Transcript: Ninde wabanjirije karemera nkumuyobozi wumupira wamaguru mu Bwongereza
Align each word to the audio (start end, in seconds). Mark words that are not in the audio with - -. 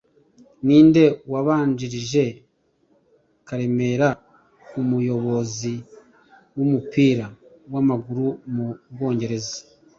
Ninde 0.65 1.03
wabanjirije 1.31 2.23
karemera 3.47 4.07
nkumuyobozi 4.65 5.73
wumupira 6.55 7.25
wamaguru 7.73 8.27
mu 8.53 8.67
Bwongereza 8.93 9.57